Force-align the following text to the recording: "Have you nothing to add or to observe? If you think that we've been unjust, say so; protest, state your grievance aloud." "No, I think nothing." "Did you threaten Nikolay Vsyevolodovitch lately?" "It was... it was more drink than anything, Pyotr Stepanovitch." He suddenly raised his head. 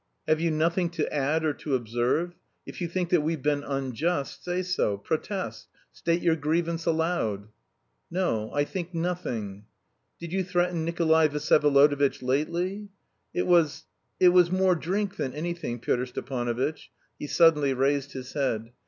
"Have 0.27 0.39
you 0.41 0.49
nothing 0.49 0.89
to 0.97 1.13
add 1.13 1.45
or 1.45 1.53
to 1.53 1.75
observe? 1.75 2.33
If 2.65 2.81
you 2.81 2.87
think 2.87 3.09
that 3.11 3.21
we've 3.21 3.43
been 3.43 3.63
unjust, 3.63 4.43
say 4.43 4.63
so; 4.63 4.97
protest, 4.97 5.67
state 5.91 6.23
your 6.23 6.35
grievance 6.35 6.87
aloud." 6.87 7.49
"No, 8.09 8.51
I 8.51 8.63
think 8.63 8.95
nothing." 8.95 9.65
"Did 10.19 10.33
you 10.33 10.43
threaten 10.43 10.83
Nikolay 10.85 11.27
Vsyevolodovitch 11.27 12.23
lately?" 12.23 12.89
"It 13.31 13.45
was... 13.45 13.85
it 14.19 14.29
was 14.29 14.49
more 14.51 14.73
drink 14.73 15.17
than 15.17 15.35
anything, 15.35 15.77
Pyotr 15.79 16.07
Stepanovitch." 16.07 16.89
He 17.19 17.27
suddenly 17.27 17.75
raised 17.75 18.13
his 18.13 18.33
head. 18.33 18.71